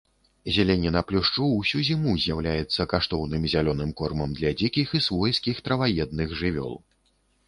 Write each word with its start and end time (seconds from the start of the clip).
Зеляніна 0.53 1.01
плюшчу 1.09 1.49
ўсю 1.57 1.81
зіму 1.89 2.13
з'яўляецца 2.23 2.87
каштоўным 2.93 3.45
зялёным 3.53 3.91
кормам 3.99 4.33
для 4.39 4.55
дзікіх 4.63 4.95
і 5.01 5.03
свойскіх 5.09 5.61
траваедных 5.69 6.35
жывёл. 6.41 6.73